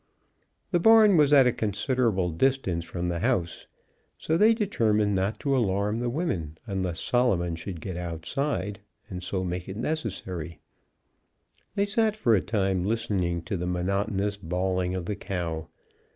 The 0.71 0.79
barn 0.79 1.15
was 1.15 1.31
at 1.31 1.45
a 1.45 1.51
considerable 1.51 2.31
distance 2.31 2.83
from 2.83 3.05
the 3.05 3.19
house, 3.19 3.67
so 4.17 4.35
they 4.35 4.55
determined 4.55 5.13
not 5.13 5.39
to 5.41 5.55
alarm 5.55 5.99
the 5.99 6.09
women 6.09 6.57
unless 6.65 6.99
Solomon 6.99 7.55
should 7.55 7.79
get 7.79 7.97
outside 7.97 8.79
and 9.11 9.21
so 9.21 9.43
make 9.43 9.69
it 9.69 9.77
necessary. 9.77 10.57
They 11.75 11.85
sat 11.85 12.15
for 12.15 12.33
a 12.33 12.41
time 12.41 12.83
listening 12.83 13.43
to 13.43 13.55
the 13.57 13.67
monotonous 13.67 14.37
bawling 14.37 14.95
of 14.95 15.05
the 15.05 15.15
cow. 15.15 15.67